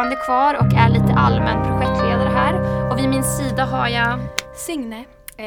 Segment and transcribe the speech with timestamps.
[0.00, 2.90] fortfarande kvar och är lite allmän projektledare här.
[2.90, 4.18] Och vid min sida har jag...
[4.56, 5.04] Signe.
[5.36, 5.46] Eh,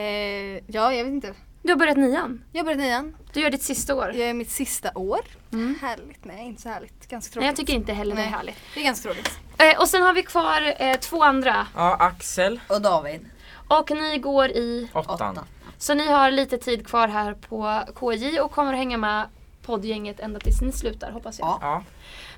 [0.67, 1.33] ja, jag vet inte.
[1.63, 2.43] Du har börjat nian.
[2.51, 3.15] Jag började nian.
[3.33, 4.11] Du gör ditt sista år.
[4.15, 5.19] Jag är mitt sista år.
[5.53, 5.75] Mm.
[5.81, 6.25] Härligt.
[6.25, 7.07] Nej, inte så härligt.
[7.07, 7.41] Ganska tråkigt.
[7.41, 8.55] Nej, jag tycker inte heller det är härligt.
[8.73, 9.39] Det är ganska tråkigt.
[9.57, 11.67] Eh, Och sen har vi kvar eh, två andra.
[11.75, 12.59] Ja, Axel.
[12.67, 13.25] Och David.
[13.67, 14.89] Och ni går i...
[14.93, 15.15] Åttan.
[15.37, 15.43] Åtta.
[15.77, 19.25] Så ni har lite tid kvar här på KJ och kommer att hänga med
[19.63, 21.57] poddgänget ända tills ni slutar hoppas jag.
[21.61, 21.83] Ja.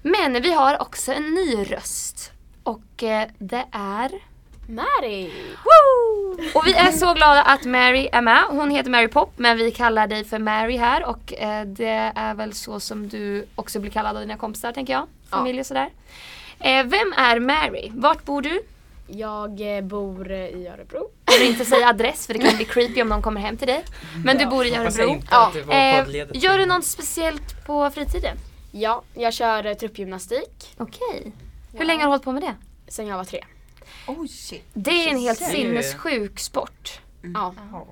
[0.02, 2.32] Men vi har också en ny röst.
[2.64, 4.12] Och eh, det är...
[4.68, 5.32] Mary!
[6.56, 8.44] Och vi är så glada att Mary är med.
[8.50, 12.34] Hon heter Mary Pop men vi kallar dig för Mary här och eh, det är
[12.34, 15.08] väl så som du också blir kallad av dina kompisar tänker jag.
[15.30, 15.90] Familj och sådär.
[16.60, 17.92] Eh, vem är Mary?
[17.94, 18.62] Vart bor du?
[19.08, 21.10] Jag eh, bor eh, i Örebro.
[21.26, 23.68] Jag vill inte säga adress för det kan bli creepy om någon kommer hem till
[23.68, 23.84] dig.
[24.26, 25.22] Men du bor i Örebro.
[25.54, 28.38] du var Eh, gör du något speciellt på fritiden?
[28.72, 31.32] Ja, jag kör eh, truppgymnastik Okej.
[31.74, 32.56] Hur länge har du hållit på med det?
[32.88, 33.44] sen jag var tre.
[34.08, 34.64] Oj shit.
[34.74, 37.00] Det är en helt sinnessjuk sport.
[37.34, 37.54] Ja.
[37.72, 37.86] Ja.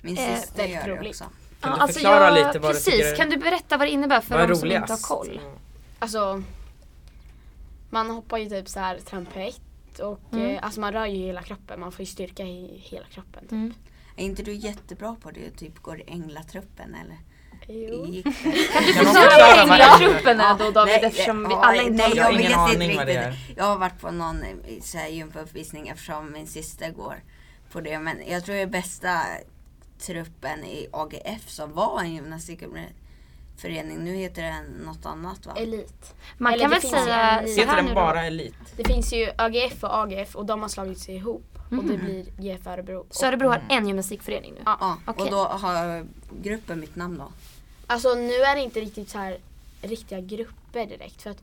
[0.00, 1.10] Min Eh, syster väldigt gör det roligt.
[1.10, 1.24] också.
[1.60, 3.86] Kan du alltså förklara jag- lite vad du Precis, tycker är- kan du berätta vad
[3.88, 5.40] det innebär för de som inte har koll?
[5.98, 6.42] Alltså,
[7.90, 9.60] man hoppar ju typ så här trampett
[10.00, 10.50] och Mm.
[10.50, 11.80] eh, alltså man rör ju hela kroppen.
[11.80, 13.42] Man får ju styrka i hela kroppen.
[13.42, 13.52] Typ.
[13.52, 13.74] Mm.
[14.16, 15.50] Är inte du jättebra på det?
[15.50, 17.16] Typ går änglatruppen eller?
[17.68, 18.06] Jo.
[18.06, 18.32] Gick det?
[18.72, 19.80] Kan du förklara förklara vad?
[19.80, 22.96] Änglatruppen är då David Nej, eftersom vi alla inte nej, Jag har ingen aning inte
[22.96, 23.50] vad det riktigt.
[23.50, 23.58] är.
[23.60, 27.22] Jag har varit på någon eh, så här gympauppvisning eftersom min syster går
[27.72, 27.98] på det.
[27.98, 29.20] Men jag tror det är bästa
[29.98, 32.10] truppen i AGF som var en
[33.68, 34.04] gymnastikförening.
[34.04, 35.52] Nu heter den något annat va?
[35.56, 36.14] Elit.
[36.38, 38.54] Man Eller kan väl säga en- så Heter den bara Elit?
[38.76, 41.44] Det finns ju AGF och AGF och de har slagit sig ihop.
[41.70, 42.04] Och det Mhm.
[42.04, 43.06] blir GF Örebro.
[43.10, 44.60] Så Örebro har en gymnastikförening nu?
[44.64, 44.76] Ja.
[44.80, 45.24] Ja, Okej.
[45.24, 46.06] och då har
[46.42, 47.32] gruppen mitt namn då.
[47.86, 49.38] Alltså nu är det inte riktigt så här
[49.82, 51.22] riktiga grupper direkt.
[51.22, 51.42] För att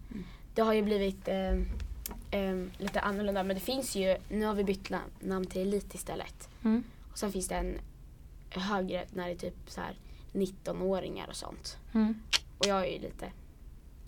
[0.55, 1.51] det har ju blivit eh,
[2.31, 3.43] eh, lite annorlunda.
[3.43, 6.49] Men det finns ju, nu har vi bytt nam- namn till Elit istället.
[6.63, 6.83] Mm.
[7.11, 7.79] Och sen finns det en
[8.49, 9.93] högre när det är typ så här
[10.33, 11.77] 19-åringar och sånt.
[11.93, 12.21] Mm.
[12.57, 13.25] Och jag är ju lite,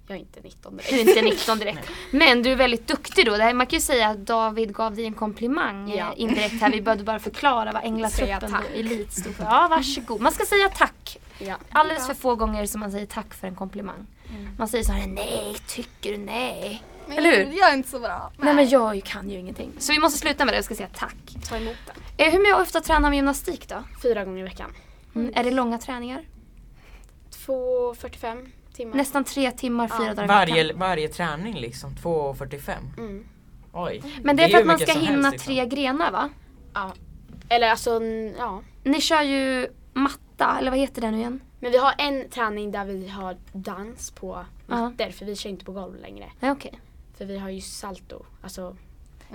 [0.07, 0.89] jag är inte 19 direkt.
[0.89, 1.89] Du är inte 19 direkt.
[2.11, 3.37] Men du är väldigt duktig då.
[3.37, 6.07] Det här, man kan ju säga att David gav dig en komplimang Ja.
[6.13, 6.71] eh, indirekt här.
[6.71, 9.43] Vi behövde bara förklara vad änglatruppen då, elit stod för.
[9.43, 10.21] Ja, varsågod.
[10.21, 11.17] Man ska säga tack.
[11.39, 11.55] Ja.
[11.71, 14.07] Alldeles för få gånger som man säger tack för en komplimang.
[14.29, 14.49] Mm.
[14.57, 16.83] Man säger så här, nej, tycker du, nej.
[17.07, 17.57] Men Eller hur?
[17.59, 18.31] Jag är inte så bra.
[18.37, 19.71] Nej men jag kan ju ingenting.
[19.79, 21.15] Så vi måste sluta med det och ska säga tack.
[21.49, 22.27] Ta emot den.
[22.27, 23.83] Eh, hur ofta tränar man gymnastik då?
[24.03, 24.71] Fyra gånger i veckan.
[25.15, 25.31] Mm.
[25.35, 26.21] Är det långa träningar?
[27.47, 28.95] 2.45 timmar.
[28.95, 30.13] Nästan tre timmar, fyra Ja.
[30.13, 30.27] dagar.
[30.27, 32.71] Varje, varje träning liksom, 2.45.
[32.97, 33.25] Mm.
[33.73, 34.03] Oj.
[34.23, 35.53] Men det är ju för att man ska hinna helst, liksom.
[35.53, 36.29] tre grenar va?
[36.73, 36.93] Ja.
[37.49, 38.01] Eller alltså,
[38.37, 38.61] ja.
[38.83, 41.41] Ni kör ju matta, eller vad heter det nu igen?
[41.59, 44.75] Men vi har en träning där vi har dans på Ja.
[44.75, 46.31] mattor för vi kör inte på golv längre.
[46.39, 46.79] Nej, okej.
[47.17, 48.25] För vi har ju salto.
[48.41, 48.75] Alltså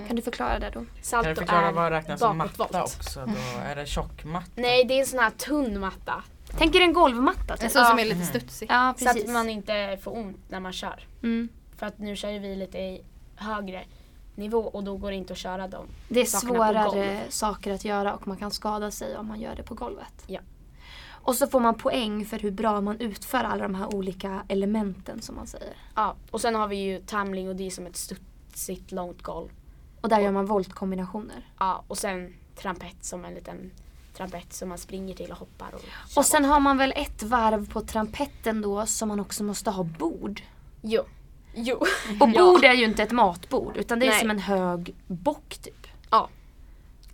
[0.06, 0.84] Kan du förklara det då?
[1.02, 3.20] salto Kan du förklara vad räknas som matta också?
[3.26, 4.50] Då är det tjockmatta?
[4.54, 6.22] Nej det är en sån här tunn matta.
[6.58, 7.70] Tänk er en golvmatta En typ.
[7.70, 8.66] sån som är lite studsig.
[8.70, 9.30] Ja, Så att precis.
[9.30, 11.06] man inte får ont när man kör.
[11.22, 11.48] Mm.
[11.76, 13.04] För att nu kör ju vi lite i
[13.36, 13.84] högre
[14.34, 15.86] nivå och då går det inte att köra dem.
[16.08, 19.62] Det är svårare saker att göra och man kan skada sig om man gör det
[19.62, 20.24] på golvet.
[20.26, 20.40] Ja.
[21.10, 25.22] Och så får man poäng för hur bra man utför alla de här olika elementen
[25.22, 25.74] som man säger.
[25.94, 29.48] Ja, och sen har vi ju tamling och det är som ett studsigt långt golv.
[30.06, 31.46] Och där gör man voltkombinationer.
[31.58, 33.70] Ja, och sen trampett som en liten
[34.16, 35.80] trampett som man springer till och hoppar och
[36.16, 39.82] Och sen har man väl ett varv på trampetten då som man också måste ha
[39.82, 40.42] bord.
[40.82, 41.02] Jo.
[41.54, 41.76] Jo.
[42.20, 44.20] Och bord är ju inte ett matbord utan det är Nej.
[44.20, 45.86] som en hög bock typ.
[46.10, 46.28] Ja.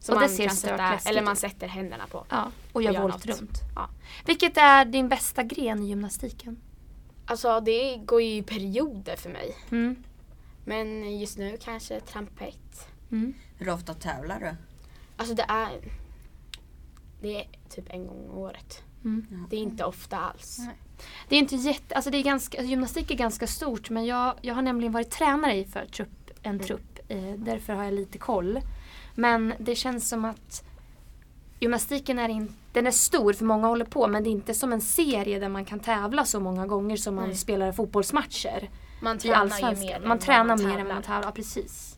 [0.01, 2.25] Som Och det man ser kan sätta, eller man sätter händerna på.
[2.29, 3.41] Ja, och gör gör volt något.
[3.41, 3.59] runt.
[3.75, 3.89] Ja.
[4.27, 6.61] Vilket är din bästa gren i gymnastiken?
[7.27, 9.57] Alltså det går ju i perioder för mig.
[9.71, 10.05] Mm.
[10.65, 12.89] Men just nu kanske trampett.
[13.11, 13.35] Mm.
[13.59, 14.55] Hur ofta tävlar du?
[15.17, 15.81] Alltså det är
[17.23, 18.83] det är typ en gång om året.
[19.05, 19.47] Mm.
[19.51, 20.59] Det är inte ofta alls.
[20.59, 20.77] Nej.
[21.29, 24.35] Det är inte jätte, alltså det är ganska, alltså gymnastik är ganska stort men jag,
[24.41, 26.99] jag har nämligen varit tränare i för trupp, en trupp.
[27.09, 28.61] Eh, därför har jag lite koll.
[29.15, 30.65] Men det känns som att
[31.61, 34.73] gymnastiken är, in, den är stor för många håller på men det är inte som
[34.73, 37.37] en serie där man kan tävla så många gånger som man Nej.
[37.37, 38.71] spelar fotbollsmatcher.
[39.03, 41.97] Man tränar ju mer Man tränar mer än man tävlar, ja, precis.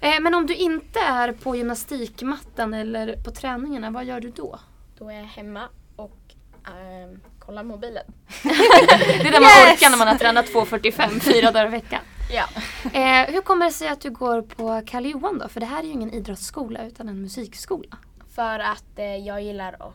[0.00, 4.60] Eh, men om du inte är på gymnastikmattan eller på träningarna, vad gör du då?
[4.98, 6.18] Då är jag hemma och
[6.66, 8.04] ehm, kollar mobilen.
[8.42, 12.00] Det är där man orkar när man har tränat 2.45 fyra dagar i veckan.
[12.32, 12.44] Ja.
[12.92, 15.48] Eh, hur kommer det sig att du går på Kalle Johan då?
[15.48, 17.96] För det här är ju ingen idrottsskola utan en musikskola.
[18.34, 19.94] För att eh, jag gillar att,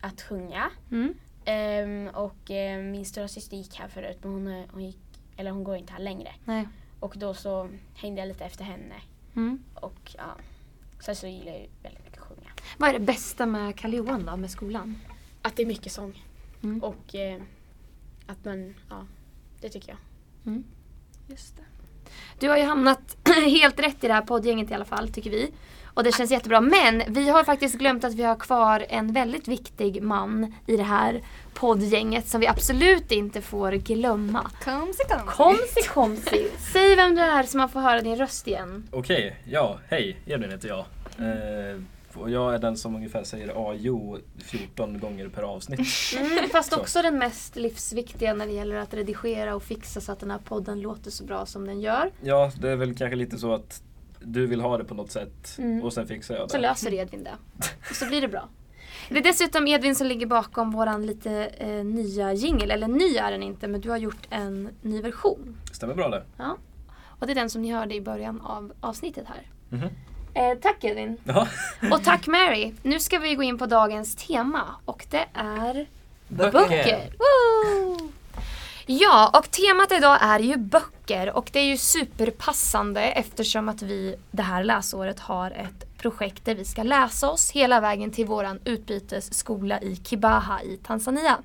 [0.00, 1.14] att sjunga Mm.
[1.44, 4.98] Ehm, och eh, min stora syster gick här förut men hon, eh, hon, gick,
[5.36, 6.32] eller hon går inte här längre.
[6.44, 6.68] Nej.
[7.00, 8.94] Och då så hängde jag lite efter henne.
[9.36, 9.64] Mm.
[9.74, 10.36] Och ja,
[11.00, 12.50] sen så gillar jag ju väldigt mycket att sjunga.
[12.78, 14.98] Vad är det bästa med Kalle Johan då, med skolan?
[15.42, 16.24] Att det är mycket sång.
[16.62, 16.82] Mm.
[16.82, 17.42] Och eh,
[18.26, 19.06] att man, ja,
[19.60, 19.98] det tycker jag.
[20.46, 20.64] Mm.
[21.28, 21.62] Just det.
[22.38, 23.16] Du har ju hamnat
[23.46, 25.52] helt rätt i det här poddgänget i alla fall, tycker vi.
[25.94, 26.60] Och det känns jättebra.
[26.60, 30.82] Men vi har faktiskt glömt att vi har kvar en väldigt viktig man i det
[30.82, 31.22] här
[31.54, 34.50] poddgänget som vi absolut inte får glömma.
[34.64, 35.26] Komsi komsi.
[35.36, 36.50] Komsi komsi.
[36.72, 38.88] Säg vem du är så man får höra din röst igen.
[38.90, 40.84] Okej, ja, hej, Edvin heter jag.
[41.18, 41.80] Eh,
[42.14, 45.80] och jag är den som ungefär säger ajo 14 gånger per avsnitt.
[46.18, 46.80] Mm, fast Så.
[46.80, 50.38] också den mest livsviktiga när det gäller att redigera och fixa så att den här
[50.38, 52.10] podden låter så bra som den gör.
[52.22, 53.82] Ja, det är väl kanske lite så att
[54.26, 55.82] du vill ha det på något sätt Mm.
[55.84, 56.62] och sen fixar jag Så det.
[56.62, 57.34] löser Edvin det.
[57.90, 58.48] Och så blir det bra.
[59.08, 62.74] Det är dessutom Edvin som ligger bakom våran lite eh, nya jingle.
[62.74, 65.56] Eller ny är den inte, men du har gjort en ny version.
[65.72, 66.22] Stämmer bra det?
[66.36, 66.56] Ja.
[67.18, 69.42] Och det är den som ni hörde i början av avsnittet här.
[69.68, 69.88] Mhm.
[70.34, 71.16] Eh, tack Edvin.
[71.24, 71.48] Ja.
[71.92, 72.72] Och tack Mary.
[72.82, 74.62] Nu ska vi gå in på dagens tema.
[74.84, 75.86] Och det är
[76.28, 76.52] Böcker.
[76.52, 77.10] böcker.
[78.86, 84.16] Ja, och temat idag är ju böcker och det är ju superpassande eftersom att vi
[84.30, 88.60] det här läsåret har ett projekt där vi ska läsa oss hela vägen till våran
[88.64, 91.38] utbytesskola i Kibaha i Tanzania.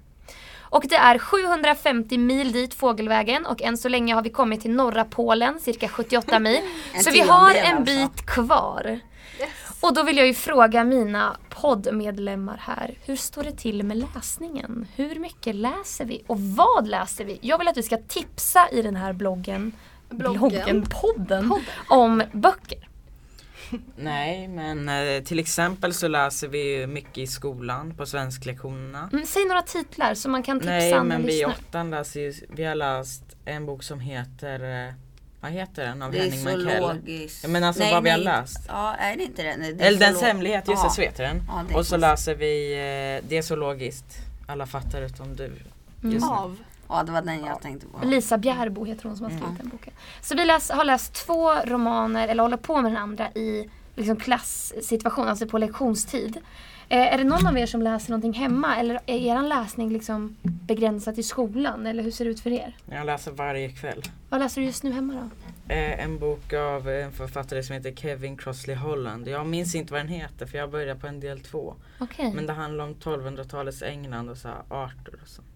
[0.60, 4.72] Och det är 750 mil dit fågelvägen och än så länge har vi kommit till
[4.72, 6.62] norra Polen, cirka 78 mil.
[7.04, 9.00] Så vi har en bit kvar.
[9.82, 12.98] Och då vill jag ju fråga mina poddmedlemmar här.
[13.06, 14.88] Hur står det till med läsningen?
[14.96, 16.24] Hur mycket läser vi?
[16.28, 17.40] Och vad läser vi?
[17.42, 19.72] Jag vill att vi ska tipsa i den här bloggen,
[20.10, 20.40] Bloggen.
[20.40, 21.54] bloggen podden,
[21.90, 22.90] om böcker.
[23.96, 29.10] Nej, men eh, till exempel så läser vi mycket i skolan på svensklektionerna.
[29.14, 32.34] Mm, säg några titlar så man kan tipsa Nej, men vi i åttan läser ju,
[32.50, 34.94] vi har läst en bok som heter, eh,
[35.42, 36.78] vad heter den av Det är Henning Mankell?
[36.80, 37.44] zoologiskt.
[37.44, 38.66] Ja, men alltså vad vi har läst.
[38.68, 39.58] Ja, är det inte det?
[39.58, 40.92] Nej, det är Eller Dens zoolog- hemlighet, just det, Ja.
[40.92, 41.42] så heter den.
[41.48, 44.18] Ja, det är Och så läser vi eh, Det är zoologiskt.
[44.48, 45.52] Alla fattar utom du.
[46.04, 46.24] Mm.
[46.24, 46.58] Av.
[46.90, 48.06] Ja, det var den jag tänkte på.
[48.06, 49.58] Lisa Bjärbo heter hon som har skrivit Mm.
[49.58, 49.94] den boken.
[50.22, 54.16] Så vi läs, har läst två romaner, eller håller på med den andra i liksom
[54.16, 56.38] klasssituation, alltså på lektionstid.
[56.92, 60.36] Eh, är det någon av er som läser någonting hemma eller är er läsning liksom
[60.42, 62.76] begränsad till skolan eller hur ser det ut för er?
[62.92, 64.02] Jag läser varje kväll.
[64.30, 65.74] Vad läser du just nu hemma då?
[65.74, 69.28] Eh, en bok av en författare som heter Kevin Crossley Holland.
[69.28, 71.74] Jag minns inte vad den heter för jag började på en del två.
[72.00, 72.34] Okej.
[72.34, 75.48] Men det handlar om 1200-talets England och så här arter och sånt.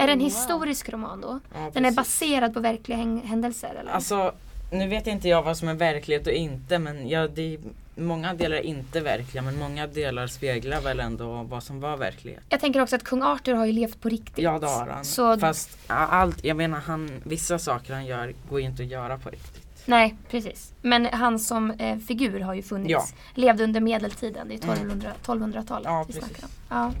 [0.00, 0.30] Är det en Oh, wow.
[0.30, 1.40] historisk roman då?
[1.54, 3.90] Ja, Den är baserad på verkliga händelser eller?
[3.92, 4.32] Alltså,
[4.72, 7.58] nu vet inte jag vad som är verklighet och inte men ja, det är,
[7.94, 12.42] många delar är inte verkliga men många delar speglar väl ändå vad som var verklighet.
[12.48, 14.38] Jag tänker också att kung Arthur har ju levt på riktigt.
[14.44, 15.04] Ja det har han.
[15.04, 19.18] Så, Fast allt, jag menar han, vissa saker han gör går ju inte att göra
[19.18, 19.62] på riktigt.
[19.86, 20.72] Nej, precis.
[20.82, 22.90] Men han som eh, figur har ju funnits.
[22.90, 23.04] Ja.
[23.34, 24.72] Levde under medeltiden, det är Mm.
[24.72, 26.28] 1200, 1200-talet Ja, vi precis.
[26.30, 26.50] snackar om.
[26.68, 26.92] Ja.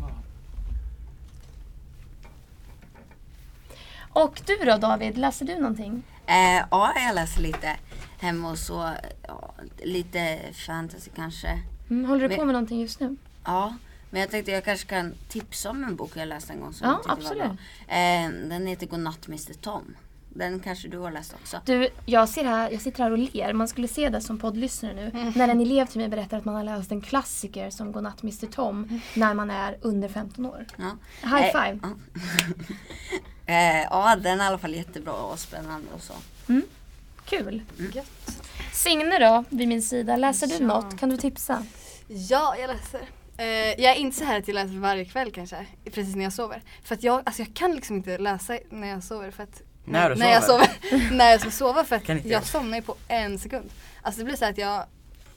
[4.14, 6.02] Och du då David, läser du någonting?
[6.26, 7.76] Eh, ja, jag läser lite
[8.22, 8.90] hemma och så.
[9.28, 11.62] Ja, lite fantasy kanske.
[11.90, 13.16] Mm, håller du Men- på med någonting just nu?
[13.44, 13.76] Ja,
[14.10, 16.86] men jag tänkte jag kanske kan tipsa om en bok jag läste en gång som
[16.88, 17.58] Ja, jag tyckte var absolut.
[17.88, 17.96] bra.
[17.96, 19.94] Eh, den heter Godnatt Mr Tom.
[20.34, 21.60] Den kanske du har läst också?
[21.64, 23.52] Du, jag, ser här, jag sitter här och ler.
[23.52, 25.10] Man skulle se det som poddlyssnare nu.
[25.14, 25.32] Mm.
[25.36, 28.46] När en elev till mig berättar att man har läst en klassiker som Godnatt Mr
[28.46, 30.66] Tom när man är under 15 år.
[30.76, 30.96] Ja.
[31.22, 31.78] High Eh, five!
[31.82, 31.88] ja.
[33.54, 36.12] eh, ja, den är i alla fall jättebra och spännande och så.
[37.38, 37.62] Kul!
[37.94, 38.38] Gött.
[38.72, 40.16] Signe då, vid min sida.
[40.16, 40.60] Läser du Ja.
[40.60, 40.98] något?
[41.00, 41.66] Kan du tipsa?
[42.08, 43.00] Ja, jag läser.
[43.36, 43.46] Eh,
[43.82, 46.62] jag är inte så här att jag läser varje kväll kanske, precis när jag sover.
[46.84, 50.10] För att jag, alltså jag kan liksom inte läsa när jag sover för att När
[50.10, 50.66] du när jag sover?
[50.90, 52.46] sover, när jag ska sova för att jag jag.
[52.46, 53.70] somnar ju på en sekund.
[54.02, 54.84] Alltså det blir så här att jag,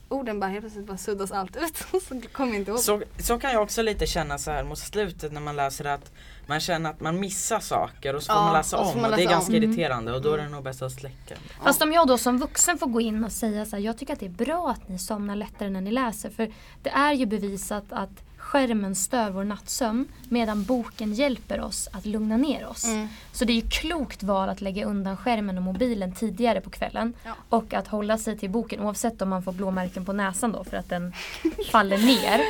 [0.10, 2.80] orden bara helt plötsligt bara suddas allt ut och så kommer jag inte ihåg.
[2.80, 6.12] Så, så kan jag också lite känna så här mot slutet när man läser att
[6.48, 9.00] man känner att man missar saker och så får Ja, man läsa och om får
[9.02, 9.64] man och det är läsa ganska om.
[9.64, 10.52] irriterande och då är det Mm.
[10.56, 11.36] nog bäst att släcka.
[11.64, 14.14] Fast om jag då som vuxen får gå in och säga så här, jag tycker
[14.14, 16.30] att det är bra att ni somnar lättare när ni läser.
[16.30, 16.52] För
[16.84, 18.10] det är ju bevisat att
[18.56, 22.86] skärmen stör vår nattsömn medan boken hjälper oss att lugna ner oss.
[22.86, 23.08] Mm.
[23.32, 27.14] Så det är ju klokt val att lägga undan skärmen och mobilen tidigare på kvällen.
[27.24, 27.32] Ja.
[27.50, 30.78] Och att hålla sig till boken oavsett om man får blåmärken på näsan då för
[30.78, 31.14] att den
[31.72, 32.42] faller ner.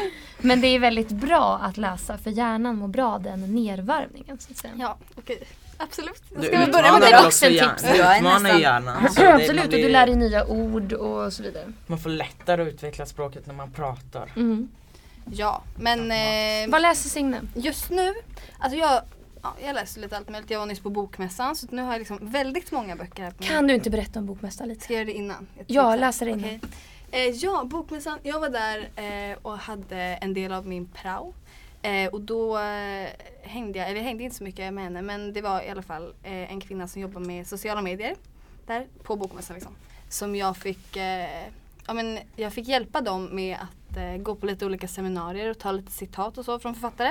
[0.41, 4.38] Men det är väldigt bra att läsa för hjärnan mår bra den nervarvningen.
[4.39, 4.74] Så att säga.
[4.77, 5.43] Ja, okej.
[5.77, 6.24] Absolut.
[6.29, 7.69] Då Du ska vi börja med det också hjärnan.
[7.74, 7.97] vuxentips.
[7.97, 9.09] Du utmanar hjärnan.
[9.13, 11.74] så det- Absolut, och blir- du lär dig nya ord och så vidare.
[11.88, 14.31] Man får lättare att utveckla språket när man pratar.
[14.35, 14.67] Mm.
[15.32, 17.41] Ja, men eh, Vad läser Signe?
[17.55, 18.13] just nu,
[18.60, 19.01] alltså jag,
[19.41, 20.50] ja, jag läser lite allt möjligt.
[20.51, 23.36] Jag var nyss på bokmässan så nu har jag liksom väldigt många böcker här på
[23.44, 24.84] min- Kan du inte berätta om Bokmässan lite?
[24.84, 25.48] Ska jag göra det innan?
[25.58, 26.39] Jag Ja, läs det innan.
[26.39, 26.60] Okej.
[27.12, 28.20] Eh, ja, Bokmässan.
[28.24, 28.89] Jag var där
[29.32, 31.34] eh, och hade en del av min prao.
[31.82, 33.08] Eh, och då eh,
[33.44, 35.82] hängde jag, eller jag hängde inte så mycket med henne men det var i alla
[35.82, 38.15] fall eh, en kvinna som jobbar med sociala medier
[38.67, 39.75] där på Bokmässan liksom.
[40.10, 41.27] Som jag fick, eh,
[41.88, 45.60] ja men jag fick hjälpa dem med att eh, gå på lite olika seminarier och
[45.60, 47.10] ta lite citat och så från författare.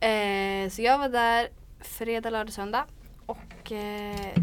[0.00, 1.48] Eh, så jag var där
[1.80, 2.84] fredag, lördag, söndag
[3.26, 4.38] och eh,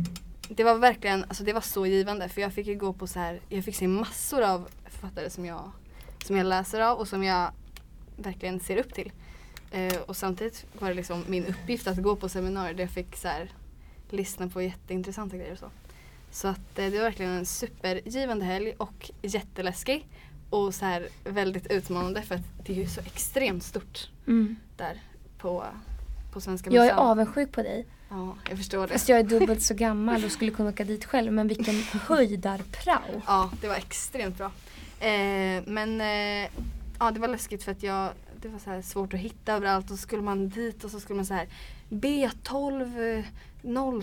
[0.50, 3.20] det var verkligen, alltså det var så givande för jag fick ju gå på så
[3.20, 5.72] här, jag fick se massor av författare som jag,
[6.26, 7.52] som jag läser av och som jag
[8.18, 9.12] verkligen ser upp till.
[9.72, 13.16] Eh, och samtidigt var det liksom min uppgift att gå på seminarier där jag fick
[13.16, 13.52] så här,
[14.10, 15.70] lyssna på jätteintressanta grejer och så.
[16.34, 20.08] Så att eh, det var verkligen en supergivande helg och jätteläskig.
[20.50, 24.56] Och så här väldigt utmanande för att det är ju så extremt stort Mm.
[24.78, 25.02] där
[25.38, 25.66] på,
[26.34, 27.08] på Svenska Jag är Mässan.
[27.08, 27.86] avundsjuk på dig.
[28.10, 28.94] Ja, jag förstår det.
[28.94, 31.32] Fast jag är dubbelt så gammal och skulle kunna åka dit själv.
[31.34, 31.76] Men vilken
[32.08, 33.22] höjdarprao.
[33.28, 34.52] Ja, det var extremt bra.
[35.00, 36.50] Eh, men eh,
[37.00, 38.10] ja, det var läskigt för att jag,
[38.42, 41.00] det var så här svårt att hitta överallt och så skulle man dit och så
[41.00, 41.48] skulle man så här
[41.90, 43.26] B12 eh,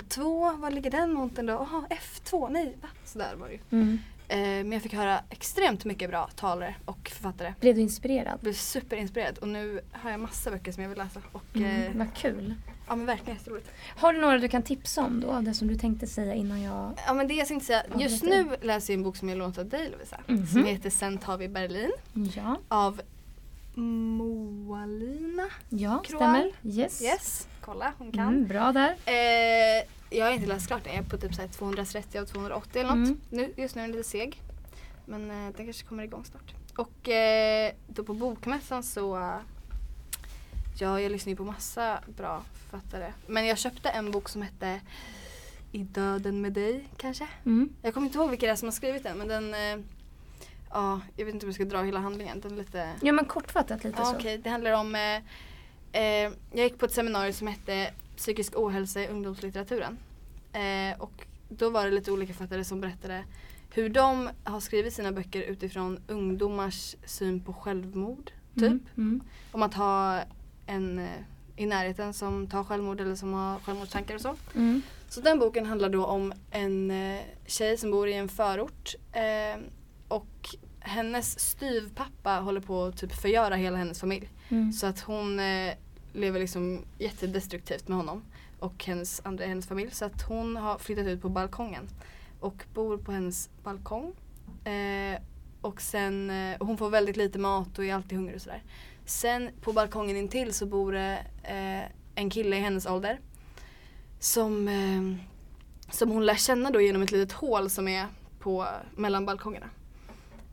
[0.09, 1.53] 02, var ligger den montern då?
[1.53, 2.89] Jaha, F2, nej va?
[3.05, 3.61] Sådär var det ju.
[3.71, 3.99] Mm.
[4.29, 7.55] Eh, men jag fick höra extremt mycket bra talare och författare.
[7.61, 8.41] Blev du inspirerad?
[8.41, 11.21] Blev superinspirerad och nu har jag massa böcker som jag vill läsa.
[11.33, 11.83] Och, Mm.
[11.83, 12.55] eh, Vad kul.
[12.89, 13.71] ja men verkligen jätteroligt.
[13.97, 15.41] Har du några du kan tipsa om då?
[15.41, 16.93] Det som du tänkte säga innan jag...
[17.07, 19.59] Ja men det jag tänkte säga, just nu läser jag en bok som jag lånat
[19.59, 20.21] av dig Lovisa.
[20.27, 20.47] Mhm.
[20.47, 21.91] Som heter Sen tar vi Berlin.
[22.37, 23.01] Ja, av
[23.75, 25.43] Moalina.
[25.69, 26.19] ja Kroal.
[26.23, 26.51] stämmer.
[26.63, 27.03] Yes.
[27.03, 28.29] Yes, kolla hon kan.
[28.29, 28.97] Mm, bra där.
[29.07, 29.85] Eh,
[30.19, 32.81] jag har inte läst klart den, jag är på typ så här 230 av 280
[32.81, 33.09] eller något.
[33.09, 33.21] Mm.
[33.31, 34.43] Nu, just nu är den lite seg.
[35.07, 36.55] Men eh, den kanske kommer igång snart.
[36.77, 39.33] Och eh, då på bokmässan så
[40.79, 43.13] Ja, jag lyssnar ju på massa bra författare.
[43.27, 44.81] Men jag köpte en bok som hette
[45.73, 47.29] I döden med dig kanske.
[47.47, 47.69] Mm.
[47.83, 49.85] Jag kommer inte ihåg vilka det är som har skrivit den men den eh,
[50.73, 52.41] Ja, jag vet inte om jag ska dra hela handlingen.
[52.41, 54.17] Den är lite Ja men kortfattat lite Ja, så.
[54.17, 54.39] okej.
[54.39, 55.23] Det handlar om eh,
[55.93, 56.03] eh,
[56.53, 59.99] Jag gick på ett seminarium som hette Psykisk ohälsa i ungdomslitteraturen.
[60.53, 63.25] Eh, och då var det lite olika författare som berättade
[63.71, 68.31] hur de har skrivit sina böcker utifrån ungdomars syn på självmord.
[68.55, 68.63] Typ.
[68.63, 68.81] Mm.
[68.97, 69.21] Mm.
[69.53, 70.21] Om att ha
[70.67, 71.05] en eh,
[71.57, 74.37] i närheten som tar självmord eller som har självmordstankar och så.
[74.55, 74.83] Mm.
[75.09, 79.61] Så den boken handlar då om en eh, tjej som bor i en förort eh,
[80.09, 84.29] och hennes styvpappa håller på att typ förgöra hela hennes familj.
[84.49, 84.73] Mm.
[84.73, 85.75] Så att hon eh,
[86.13, 88.23] lever liksom jättedestruktivt med honom
[88.59, 89.91] och hennes, andra, hennes familj.
[89.91, 91.89] Så att hon har flyttat ut på balkongen
[92.41, 94.15] och bor på hennes balkong.
[94.65, 95.21] Eh,
[95.61, 98.63] och sen, eh, och hon får väldigt lite mat och är alltid hungrig och sådär.
[99.05, 103.21] Sen på balkongen intill så bor det eh, en kille i hennes ålder.
[104.19, 105.27] Som, eh,
[105.91, 108.07] som hon lär känna då genom ett litet hål som är
[108.39, 109.71] på, mellan balkongerna.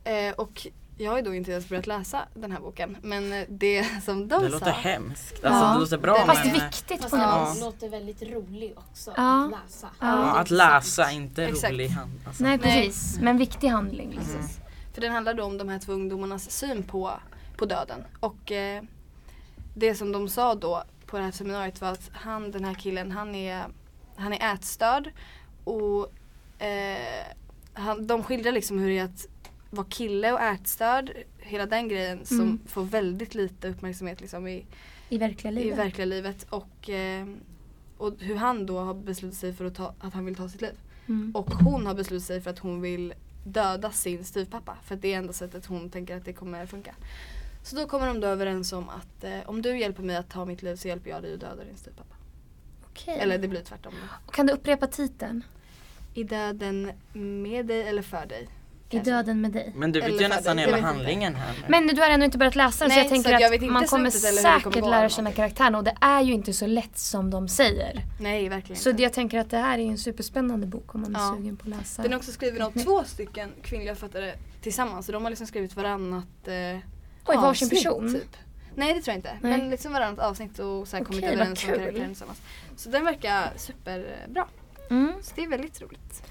[0.08, 0.66] Eh, och
[1.00, 4.28] jag har ju då inte ens börjat läsa den här boken men eh, det som
[4.28, 5.44] de Det sa låter hemskt.
[5.44, 5.72] Alltså Ja.
[5.74, 6.54] det låter bra Fast men...
[6.54, 7.60] viktigt Fast på något vis.
[7.60, 9.44] låter väldigt rolig också Ja.
[9.44, 9.88] att läsa.
[10.00, 10.06] Ja.
[10.06, 11.72] Ja, att läsa, inte Exakt.
[11.72, 12.20] rolig hand.
[12.26, 12.42] Alltså.
[12.42, 12.86] Nej Nej.
[12.86, 14.10] precis, men viktig handling.
[14.10, 14.34] Liksom.
[14.40, 14.58] Precis.
[14.94, 17.12] För den handlar då om de här två ungdomarnas syn på,
[17.56, 18.04] på döden.
[18.20, 18.82] Och eh,
[19.74, 23.10] det som de sa då på det här seminariet var att han, den här killen,
[23.12, 23.64] han är,
[24.16, 25.10] han är ätstörd.
[25.64, 26.12] Och
[26.62, 27.26] eh,
[27.72, 29.26] han, de skildrar liksom hur det är att
[29.70, 31.10] vara kille och ätstörd.
[31.38, 32.60] Hela den grejen som Mm.
[32.66, 34.66] får väldigt lite uppmärksamhet liksom i,
[35.08, 35.78] I verkliga i livet.
[35.78, 36.46] verkliga livet.
[36.50, 37.26] Och, eh,
[37.96, 40.60] och hur han då har beslutat sig för att, ta, att han vill ta sitt
[40.62, 40.74] liv.
[41.06, 41.32] Mm.
[41.34, 44.76] Och hon har beslutat sig för att hon vill döda sin styvpappa.
[44.84, 46.94] För att det är enda sättet hon tänker att det kommer funka.
[47.62, 50.44] Så då kommer de då överens om att eh, om du hjälper mig att ta
[50.44, 52.14] mitt liv så hjälper jag dig att döda din styvpappa.
[52.90, 53.18] Okej.
[53.18, 53.92] Eller det blir tvärtom.
[54.26, 55.42] Och Kan du upprepa titeln?
[56.14, 58.48] I döden med dig eller för dig.
[58.90, 59.72] I döden med dig.
[59.76, 61.64] Men du vet ju nästan hela handlingen här nu.
[61.68, 63.60] Men du har ändå inte börjat läsa den så jag tänker så att jag att
[63.60, 65.36] man kommer kommer säkert gå lära känna någonting.
[65.36, 68.04] karaktärerna och det är ju inte så lätt som de säger.
[68.20, 69.02] Nej, verkligen Så inte.
[69.02, 71.34] jag tänker att det här är en superspännande bok om man är Ja.
[71.38, 72.02] sugen på att läsa.
[72.02, 75.06] Den är också skriven av två stycken kvinnliga författare tillsammans.
[75.06, 76.80] Så de har liksom skrivit varannat eh, Oj,
[77.26, 78.14] varsin avsnitt, person?
[78.14, 78.36] Typ.
[78.74, 79.36] Nej det tror jag inte.
[79.40, 79.58] Nej.
[79.58, 82.42] Men liksom varannat avsnitt och så här kommit Okej, vad överens om karaktären tillsammans.
[82.76, 84.46] Så den verkar superbra.
[84.90, 85.12] Mm.
[85.22, 86.22] Så det är väldigt roligt.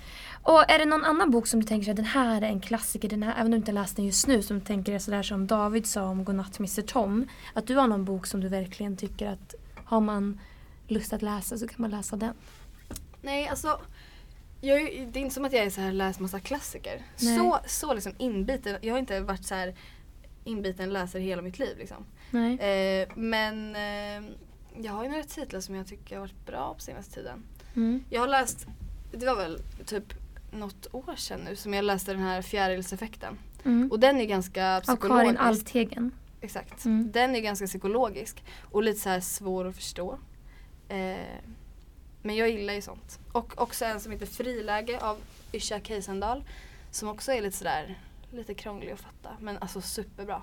[0.48, 3.10] Och är det någon annan bok som du tänker att den här är en klassiker,
[3.10, 5.24] den här, även om du inte läst den just nu, som du tänker är sådär
[5.24, 7.28] som David sa om Godnatt Mr Tom.
[7.54, 10.40] Att du har någon bok som du verkligen tycker att har man
[10.88, 12.34] lust att läsa så kan man läsa den.
[13.22, 13.82] Nej alltså
[14.62, 14.80] jag,
[15.12, 17.02] det är inte som att jag är så här läst massa klassiker.
[17.22, 17.38] Nej.
[17.38, 18.78] Så, så liksom inbiten.
[18.82, 19.76] Jag har inte varit så här
[20.44, 21.78] inbiten läsare hela mitt liv.
[21.78, 22.06] Liksom.
[22.32, 22.60] Nej.
[22.60, 24.30] Eh, men eh,
[24.78, 27.44] jag har ju några titlar som jag tycker har varit bra på senaste tiden.
[27.76, 28.04] Mm.
[28.10, 28.68] Jag har läst,
[29.12, 33.38] det var väl typ något år sedan nu som jag läste den här fjärilseffekten.
[33.66, 33.92] Mm.
[33.92, 35.24] Och den är ganska Av psykologisk.
[35.24, 36.12] Karin Althegen.
[36.42, 36.86] Exakt.
[36.86, 37.12] Mm.
[37.12, 40.20] Den är ganska psykologisk och lite så här svår att förstå.
[40.90, 41.18] Eh,
[42.22, 43.20] men jag gillar ju sånt.
[43.32, 45.18] Och också en som heter Friläge av
[45.54, 46.44] Yrsa Keisendal.
[46.92, 48.00] Som också är lite sådär,
[48.32, 49.30] lite krånglig att fatta.
[49.40, 50.42] Men alltså superbra.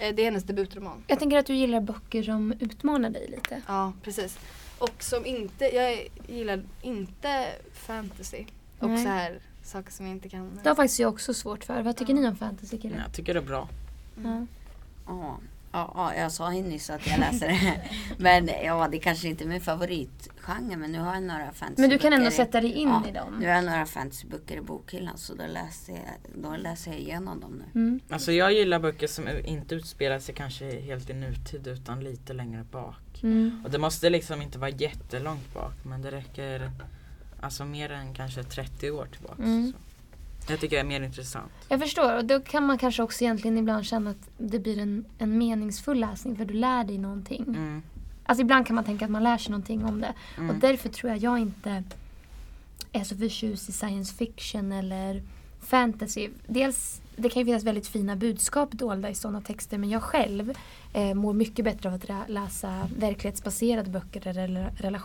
[0.00, 1.04] Eh, det är hennes debutroman.
[1.06, 3.62] Jag tänker att du gillar böcker som utmanar dig lite.
[3.66, 4.38] Ja, precis.
[4.78, 8.44] Och som inte, jag gillar inte fantasy.
[8.78, 9.02] Och Nej.
[9.02, 10.60] så här saker som jag inte kan.
[10.62, 11.82] Det har faktiskt jag också svårt för.
[11.82, 12.20] Vad tycker Ja.
[12.20, 12.98] ni om fantasy killar?
[12.98, 13.68] Jag tycker det är bra.
[14.24, 14.46] Ja.
[15.06, 15.38] Ja,
[15.72, 17.80] ja, ja, jag sa ju nyss att jag läser det.
[18.18, 20.76] Men ja, det kanske inte är min favoritgenre.
[20.76, 21.80] Men nu har jag några fantasyböcker.
[21.82, 23.36] Men du kan ändå sätta dig in ja, i dem.
[23.40, 27.40] Nu har jag några fantasyböcker i bokhyllan så då läser jag, då läser jag igenom
[27.40, 27.80] dem nu.
[27.80, 28.00] Mm.
[28.10, 32.64] Alltså jag gillar böcker som inte utspelar sig kanske helt i nutid utan lite längre
[32.70, 33.22] bak.
[33.22, 33.62] Mm.
[33.64, 36.70] Och det måste liksom inte vara jättelångt bak men det räcker
[37.40, 39.42] alltså mer än kanske 30 år tillbaka.
[39.42, 39.72] Mm.
[40.48, 41.52] Jag tycker det är mer intressant.
[41.68, 45.04] Jag förstår och då kan man kanske också egentligen ibland känna att det blir en,
[45.18, 47.44] en meningsfull läsning för du lär dig någonting.
[47.48, 47.82] Mm.
[48.24, 50.14] Alltså ibland kan man tänka att man lär sig någonting om det.
[50.36, 50.50] Mm.
[50.50, 51.84] Och därför tror jag jag inte
[52.92, 55.22] är så förtjust i science fiction eller
[55.60, 56.28] fantasy.
[56.46, 60.54] Dels, det kan ju finnas väldigt fina budskap dolda i sådana texter men jag själv
[60.92, 64.98] eh, mår mycket bättre av att läsa verklighetsbaserade böcker eller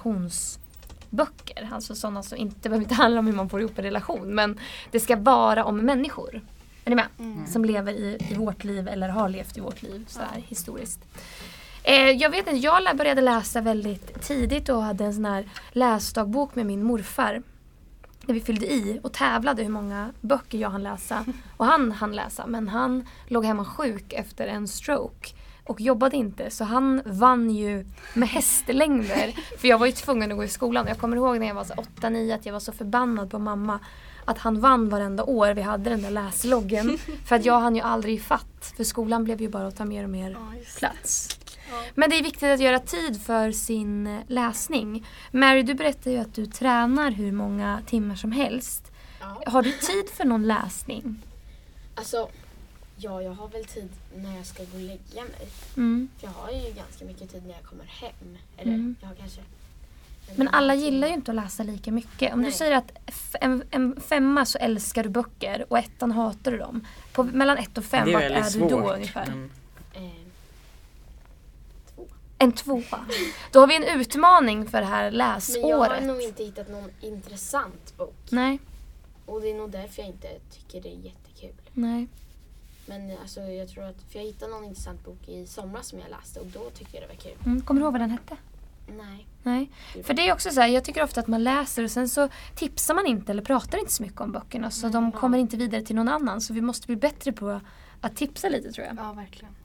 [1.14, 1.70] relationsböcker.
[1.72, 4.60] Alltså sådana som inte behöver inte handla om hur man får ihop en relation men
[4.92, 6.42] det ska vara om människor.
[6.86, 7.08] Är ni med?
[7.20, 7.48] Mm.
[7.48, 11.00] Som lever i, i vårt liv eller har levt i vårt liv så här, historiskt.
[11.84, 16.56] Eh, jag vet inte, jag började läsa väldigt tidigt och hade en sån här läsdagbok
[16.56, 17.44] med min morfar.
[18.26, 21.26] Där vi fyllde i och tävlade hur många böcker jag hann läsa.
[21.58, 25.30] Och han hann läsa men han låg hemma sjuk efter en stroke.
[25.66, 29.36] Och jobbade inte så han vann ju med hästlängder.
[29.58, 30.88] För jag var ju tvungen att gå i skolan.
[30.88, 33.80] Jag kommer ihåg när jag var 8-9 att jag var så förbannad på mamma.
[34.26, 36.98] Att han vann varenda år vi hade den där läsloggen.
[37.26, 38.74] För att jag hann ju aldrig ifatt.
[38.78, 40.38] För skolan blev ju bara att ta mer och mer
[40.78, 41.40] plats.
[41.96, 45.08] Men det är viktigt att göra tid för sin läsning.
[45.32, 48.92] Mary, du berättar ju att du tränar hur många timmar som helst.
[49.46, 51.24] Har du tid för någon läsning?
[51.96, 52.30] Alltså,
[52.98, 55.48] ja jag har väl tid när jag ska gå och lägga mig.
[55.78, 56.10] Mm.
[56.20, 58.38] För jag har ju ganska mycket tid när jag kommer hem.
[58.58, 58.96] Eller Mm.
[59.02, 59.40] jag har kanske...
[59.42, 62.34] en Men alla gillar ju inte att läsa lika mycket.
[62.34, 62.54] Om du Nej.
[62.54, 62.92] säger att
[63.42, 66.88] en, en femma så älskar du böcker och ettan hatar du dem.
[67.14, 68.70] På, mellan ett och fem, är vart är svårt.
[68.70, 69.28] du då ungefär?
[69.28, 69.50] Mm.
[69.94, 70.02] Eh,
[71.96, 72.08] två.
[72.38, 73.06] En tvåa.
[73.52, 76.04] Då har vi en utmaning för det här Men jag har läsåret.
[76.04, 78.16] nog inte hittat någon intressant bok.
[78.30, 78.60] Nej,
[79.26, 81.56] Och det är nog därför jag inte tycker det är jättekul.
[81.74, 82.08] nej.
[82.86, 86.10] Men alltså jag tror att, för jag hittade någon intressant bok i somras som jag
[86.10, 87.38] läste och då tyckte jag det var kul.
[87.46, 88.38] Mm, kommer du ihåg vad den hette?
[88.88, 89.28] Nej.
[89.44, 89.70] Nej.
[90.04, 92.30] För det är också så här, jag tycker ofta att man läser och sen så
[92.56, 95.82] tipsar man inte eller pratar inte så mycket om böckerna så de kommer inte vidare
[95.82, 96.42] till någon annan.
[96.42, 97.62] Så vi måste bli bättre på
[98.02, 98.98] att tipsa lite tror jag.
[98.98, 99.56] Ja, verkligen.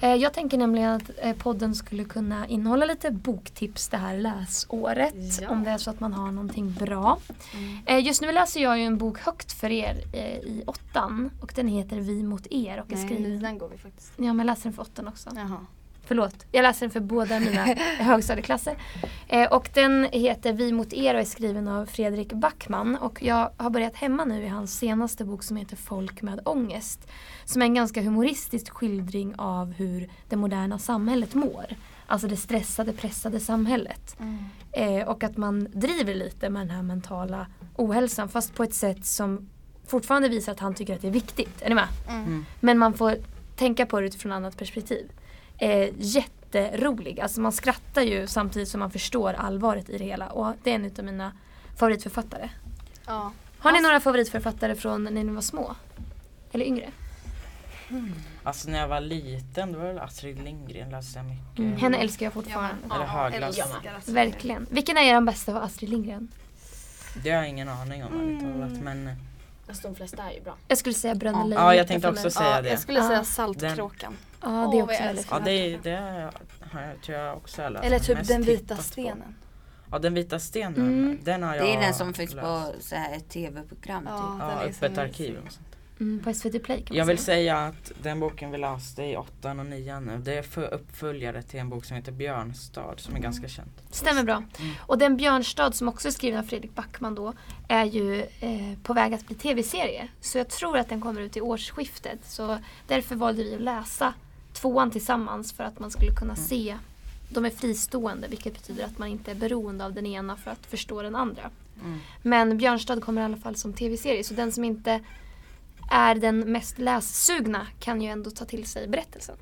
[0.00, 5.14] Eh, Jag tänker nämligen att eh, podden skulle kunna innehålla lite boktips det här läsåret.
[5.40, 5.50] Ja.
[5.50, 7.18] Om det är så att man har någonting bra.
[7.86, 9.94] Eh, Just nu läser jag ju en bok högt för er
[10.46, 11.30] i åttan.
[11.40, 13.42] Och den heter Vi mot er och är Nej, skriven...
[13.42, 14.12] den går vi faktiskt.
[14.16, 15.30] Ja, men jag läser den för åttan också.
[15.36, 15.66] Jaha.
[16.08, 17.64] Förlåt, jag läser den för båda mina
[17.98, 18.76] högstadieklasser.
[19.28, 22.96] Eh, och den heter Vi mot er och är skriven av Fredrik Backman.
[22.96, 27.08] Och jag har börjat hemma nu i hans senaste bok som heter Folk med ångest.
[27.44, 31.66] Som är en ganska humoristisk skildring av hur det moderna samhället mår.
[32.06, 34.16] Alltså det stressade, pressade samhället.
[34.72, 39.06] Eh, och att man driver lite med den här mentala ohälsan fast på ett sätt
[39.06, 39.48] som
[39.86, 41.62] fortfarande visar att han tycker att det är viktigt.
[41.62, 41.88] Är ni med?
[42.08, 42.44] Mm.
[42.60, 43.14] Men man får
[43.56, 45.10] tänka på det utifrån annat perspektiv.
[45.58, 47.20] Eh, jätterolig.
[47.20, 50.26] Alltså man skrattar ju samtidigt som man förstår allvaret i det hela.
[50.30, 51.32] Och det är en av mina
[51.76, 52.50] favoritförfattare.
[53.06, 53.32] Ja.
[53.58, 55.74] Har ni några favoritförfattare från när ni var små?
[56.52, 56.90] Eller yngre?
[58.42, 61.58] Alltså när jag var liten då var det väl Astrid Lindgren läste jag mycket.
[61.58, 61.76] Mm.
[61.76, 62.94] Henne älskar jag fortfarande.
[62.94, 63.58] Eller Höglands.
[63.58, 64.66] älskar Astrid Verkligen.
[64.70, 66.28] Vilken är er bästa av Astrid Lindgren?
[67.22, 69.10] Det har jag ingen aning om ärligt talat men
[69.68, 70.54] Alltså de flesta är ju bra.
[70.68, 71.60] Jag skulle säga Bröderna Ja.
[71.60, 72.68] Ja, jag tänkte också säga Ja, det.
[72.68, 73.08] jag skulle Ja.
[73.08, 74.16] säga Saltkråkan.
[74.40, 75.82] Ja, det är också väldigt älskar ja fint.
[75.82, 75.96] det, det
[76.72, 77.84] har jag, tror jag också jag läst.
[77.84, 78.82] Eller typ Den vita tittat på.
[78.84, 79.34] stenen.
[79.90, 81.18] Ja den vita stenen, Mm.
[81.22, 82.46] den har jag Det är den som finns läst.
[82.46, 84.16] på så här ett tv-program Ja.
[84.16, 84.80] typ.
[84.82, 85.36] Ja, öppet arkiv.
[85.46, 85.64] och sånt.
[86.00, 87.36] Mm, på SVT Play kan man Jag vill säga.
[87.36, 91.42] säga att den boken vi läste i åttan och nian nu, det är för uppföljare
[91.42, 93.70] till en bok som heter Björnstad som är ganska känd.
[93.90, 94.36] Stämmer bra.
[94.36, 94.74] Mm.
[94.80, 97.32] Och den Björnstad som också är skriven av Fredrik Backman då
[97.68, 100.08] är ju eh, på väg att bli tv-serie.
[100.20, 102.18] Så jag tror att den kommer ut i årsskiftet.
[102.24, 104.14] Så därför valde vi att läsa
[104.60, 106.46] tvåan tillsammans för att man skulle kunna Mm.
[106.46, 106.76] se.
[107.30, 110.66] De är fristående vilket betyder att man inte är beroende av den ena för att
[110.66, 111.50] förstå den andra.
[111.84, 111.98] Mm.
[112.22, 115.00] Men Björnstad kommer i alla fall som tv-serie så den som inte
[115.90, 119.36] är den mest lässugna kan ju ändå ta till sig berättelsen.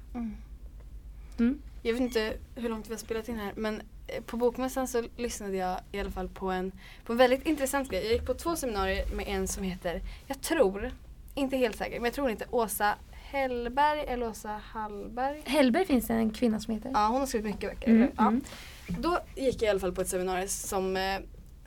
[1.38, 1.58] Mm.
[1.82, 5.04] Jag vet inte hur långt vi har spelat in här men eh, på Bokmässan så
[5.16, 6.72] lyssnade jag i alla fall på en,
[7.04, 8.04] på en väldigt intressant grej.
[8.04, 10.90] Jag gick på två seminarier med en som heter, jag tror,
[11.34, 12.94] inte helt säker, men jag tror inte Åsa
[13.30, 15.42] Hellberg eller Åsa Hallberg.
[15.44, 16.90] Hellberg finns det en kvinna som heter.
[16.94, 17.90] Ja, hon har skrivit mycket böcker.
[17.90, 18.10] Mm?
[18.16, 18.26] Ja.
[18.28, 18.42] mm.
[18.88, 21.18] Då gick jag i alla fall på ett seminarium som, eh,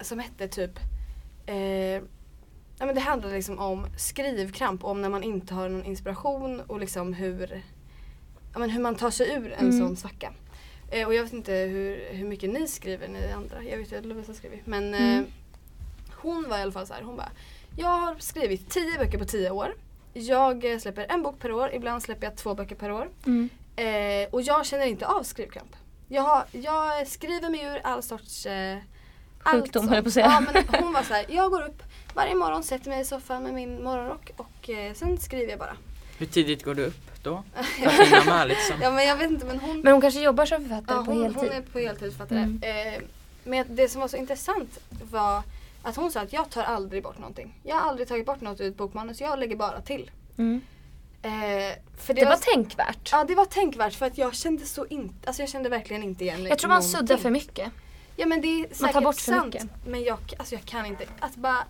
[0.01, 0.71] som hette typ
[1.45, 1.55] eh,
[2.79, 6.79] ja, men Det handlade liksom om skrivkramp, om när man inte har någon inspiration och
[6.79, 7.63] liksom hur,
[8.53, 9.79] ja, men hur man tar sig ur en Mm.
[9.79, 10.33] sån svacka.
[10.91, 13.63] Eh, och jag vet inte hur, hur mycket ni skriver, ni andra.
[13.63, 14.61] Jag vet ju att Lovisa skriver.
[14.65, 15.25] Men eh, Mm.
[16.15, 17.29] hon var i alla fall så här, hon bara
[17.77, 19.73] Jag har skrivit tio böcker på tio år.
[20.19, 23.09] Jag eh, släpper en bok per år, ibland släpper jag två böcker per år.
[23.25, 23.49] Mm.
[23.75, 25.75] Eh, och jag känner inte av skrivkramp.
[26.07, 28.45] Jag, har, jag skriver mig ur all sorts...
[28.45, 28.77] Eh,
[29.43, 30.25] allt Sjukdom, höll jag på att säga.
[30.25, 33.43] Ja, men hon var så här, jag går upp varje morgon, sätter mig i soffan
[33.43, 35.77] med min morgonrock och eh, sen skriver jag bara.
[36.17, 37.43] Hur tidigt går du upp då?
[37.53, 38.75] För att hinna med liksom?
[38.81, 41.11] Ja men jag vet inte men hon, Men hon kanske jobbar som författare ja, på
[41.11, 41.41] hon, heltid.
[41.41, 42.39] hon är på heltid författare.
[42.39, 42.61] Mm.
[42.63, 43.01] Eh,
[43.43, 44.79] men det som var så intressant
[45.11, 45.43] var
[45.83, 47.59] att hon sa att jag tar aldrig bort någonting.
[47.63, 50.11] Jag har aldrig tagit bort något ur ett bokmanus, jag lägger bara till.
[50.37, 50.61] Mm.
[51.21, 51.31] Eh,
[51.97, 53.09] för Det var tänkvärt.
[53.11, 56.23] Ja det var tänkvärt för att jag kände så inte, alltså jag kände verkligen inte
[56.23, 56.99] igen Jag tror man någonting.
[56.99, 57.71] suddar för mycket.
[58.15, 59.53] Ja men det är säkert tar bort för sant.
[59.53, 59.69] mycket.
[59.85, 61.63] Men jag, alltså jag kan inte, att bara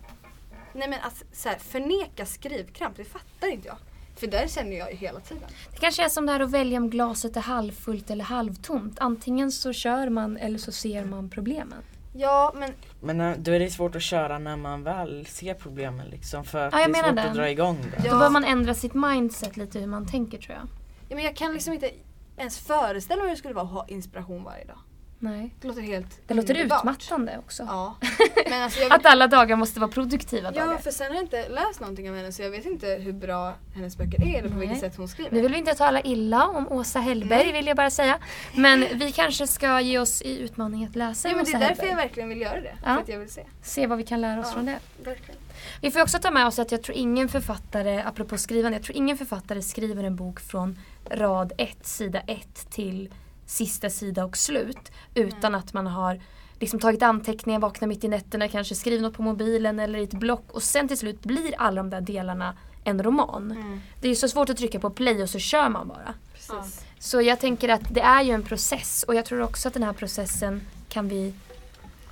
[0.73, 3.77] Nej men att så här, förneka skrivkramp, det fattar inte jag.
[4.15, 5.43] För där känner jag ju hela tiden.
[5.71, 8.99] Det kanske är som det här att välja om glaset är halvfullt eller halvtomt.
[8.99, 11.83] Antingen så kör man eller så ser man problemen.
[12.13, 16.07] Ja men Men eh, då är det svårt att köra när man väl ser problemen
[16.07, 17.29] liksom för att Ja, jag det är menar svårt det.
[17.29, 17.87] att dra igång det.
[17.97, 18.03] Ja.
[18.03, 20.67] Då behöver man ändra sitt mindset lite hur man tänker tror jag.
[21.09, 21.91] Ja, men jag kan liksom inte
[22.37, 24.77] ens föreställa mig hur det skulle vara att ha inspiration varje dag.
[25.21, 25.53] Nej.
[25.61, 26.79] Det låter helt Det låter underbart.
[26.79, 27.63] utmattande också.
[27.63, 27.95] Ja.
[28.49, 30.77] Men alltså jag, Att alla dagar måste vara produktiva ja, dagar.
[30.77, 33.53] för sen har jag inte läst någonting av henne så jag vet inte hur bra
[33.75, 34.59] hennes böcker är eller på Nej.
[34.67, 35.31] vilket sätt hon skriver.
[35.31, 38.17] Nu vill vi inte tala illa om Åsa Hellberg vill jag bara säga.
[38.55, 41.59] Men vi kanske ska ge oss i utmaning att läsa ja, men det Åsa är
[41.61, 41.89] därför Hellberg.
[41.89, 42.75] jag verkligen vill göra det.
[42.85, 42.93] Ja.
[42.93, 43.43] För att jag vill se.
[43.63, 44.53] Se vad vi kan lära oss Ja.
[44.53, 44.79] från det.
[45.03, 45.39] Verkligen.
[45.81, 48.97] Vi får också ta med oss att jag tror ingen författare, apropå skrivande, jag tror
[48.97, 50.79] ingen författare skriver en bok från
[51.11, 53.13] rad 1, sida 1 till
[53.49, 54.91] sista sida och slut.
[55.15, 56.21] Utan att man har
[56.59, 60.13] liksom tagit anteckningar, vaknat mitt i nätterna, kanske skrivit något på mobilen eller i ett
[60.13, 63.51] block och sen till slut blir alla de där delarna en roman.
[63.51, 63.81] Mm.
[64.01, 66.13] Det är ju så svårt att trycka på play och så kör man bara.
[66.33, 66.85] Precis.
[66.99, 69.83] Så jag tänker att det är ju en process och jag tror också att den
[69.83, 71.33] här processen kan vi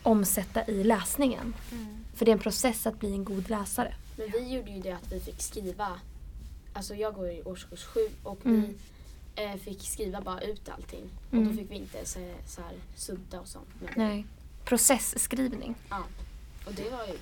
[0.04, 1.54] omsätta i läsningen.
[1.72, 1.98] Mm.
[2.16, 3.94] För det är en process att bli en god läsare.
[4.16, 5.88] Men vi gjorde ju det att vi fick skriva,
[6.74, 8.62] alltså jag går i årskurs sju och Mm.
[8.62, 8.76] vi
[9.60, 11.10] fick skriva bara ut allting.
[11.28, 11.48] Och Mm.
[11.48, 13.68] då fick vi inte så, så här, sudda och sånt.
[13.96, 14.26] Nej.
[14.66, 15.76] Processskrivning.
[15.90, 16.04] Ja.
[16.66, 17.14] Och det var ju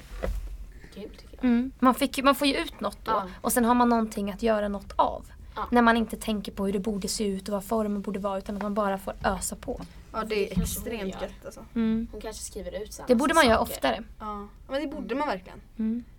[0.93, 1.43] kul tycker jag.
[1.43, 1.71] Mm.
[1.79, 3.27] Man, fick, man får ju ut något då Ja.
[3.41, 5.25] och sen har man någonting att göra något av.
[5.55, 5.67] Ja.
[5.71, 8.37] När man inte tänker på hur det borde se ut och vad formen borde vara
[8.37, 9.81] utan att man bara får ösa på.
[10.13, 11.65] Ja det är extremt gött alltså.
[11.75, 12.07] Mm.
[12.11, 14.03] Hon kanske skriver ut samma Det borde man göra oftare.
[14.19, 14.47] Ja.
[14.69, 15.61] Men det borde man verkligen.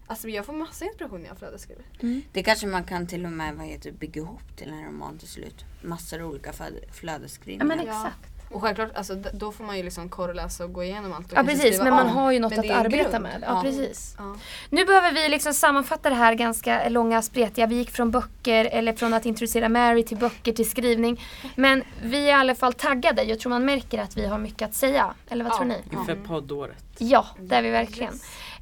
[0.07, 0.13] Mm.
[0.13, 1.85] Alltså jag får massa inspiration när jag flödesskriver.
[2.33, 5.29] Det kanske man kan till och med vad heter, bygga ihop till en roman till
[5.29, 5.65] slut.
[5.83, 7.65] Massor av olika flöd- Ja flödesskrivningar.
[7.77, 7.93] men Ja.
[8.07, 8.33] exakt.
[8.51, 11.33] Och självklart, alltså, då får man ju liksom korrläsa och gå igenom allt.
[11.33, 12.13] och Ja precis men man om.
[12.13, 13.23] har ju något att arbeta grund.
[13.23, 13.45] med.
[13.47, 14.15] Ja, precis.
[14.19, 14.37] Ja.
[14.71, 17.67] Nu behöver vi liksom sammanfatta det här ganska långa spretiga.
[17.67, 21.25] Vi gick från böcker eller från att introducera Mary till böcker till skrivning.
[21.57, 23.23] Men vi är i alla fall taggade.
[23.23, 25.15] Jag tror man märker att vi har mycket att säga.
[25.29, 25.57] Eller vad Ja.
[25.57, 25.79] tror ni?
[25.93, 26.85] Inför poddåret.
[26.99, 28.13] Ja, det är vi verkligen.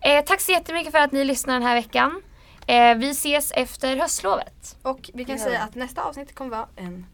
[0.04, 2.22] Eh, tack så jättemycket för att ni lyssnar den här veckan.
[2.66, 4.76] Eh, vi ses efter höstlovet.
[4.82, 5.44] Och vi kan Ja.
[5.44, 7.06] säga att nästa avsnitt kommer vara en...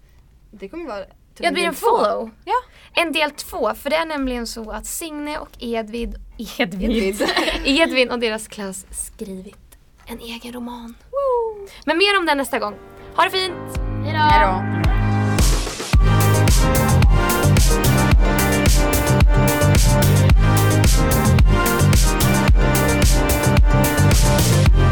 [0.50, 1.04] Det kommer vara...
[1.04, 2.30] typ Ja, det blir en follow.
[2.44, 2.54] Ja.
[2.92, 6.14] En del två, för det är nämligen så att Signe och Edvid,
[6.58, 7.28] Edvid, Edvid.
[7.64, 9.56] Edvin och deras klass skrivit
[10.06, 10.94] en egen roman.
[11.84, 12.74] Men mer om det nästa gång.
[13.16, 13.54] Ha det fint!
[14.04, 14.18] Hejdå!
[14.18, 14.40] Hej
[14.84, 14.99] då!
[24.50, 24.89] you